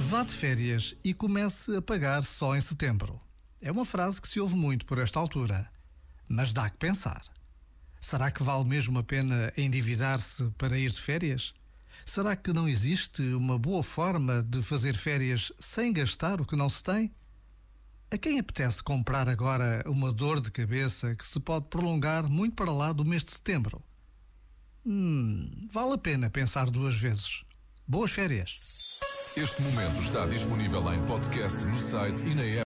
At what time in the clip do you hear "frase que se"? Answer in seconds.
3.84-4.40